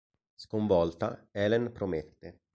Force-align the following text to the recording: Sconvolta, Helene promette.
Sconvolta, 0.35 1.27
Helene 1.29 1.69
promette. 1.69 2.35